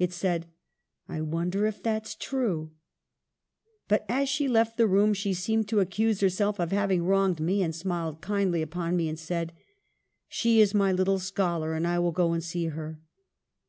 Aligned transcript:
It 0.00 0.12
said,' 0.12 0.46
I 1.08 1.20
wonder 1.20 1.64
if 1.64 1.80
that's 1.80 2.16
true?' 2.16 2.72
But, 3.88 4.04
as 4.08 4.28
she 4.28 4.48
left 4.48 4.76
the 4.76 4.86
room, 4.88 5.14
she 5.14 5.32
seemed 5.32 5.68
to 5.68 5.78
accuse 5.78 6.18
herself 6.18 6.58
of 6.58 6.72
having 6.72 7.04
wronged 7.04 7.38
me, 7.38 7.62
and 7.62 7.72
smiled 7.72 8.20
kindly 8.20 8.62
upon 8.62 8.96
me 8.96 9.08
and 9.08 9.16
said,' 9.16 9.52
She 10.28 10.60
is 10.60 10.74
my 10.74 10.90
little 10.90 11.20
scholar, 11.20 11.72
and 11.72 11.86
I 11.86 12.00
will 12.00 12.10
go 12.10 12.32
and 12.32 12.42
see 12.42 12.64
her.' 12.66 12.98